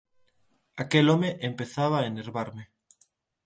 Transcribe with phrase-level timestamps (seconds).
[0.83, 2.63] Aquel home empezaba a enervarme.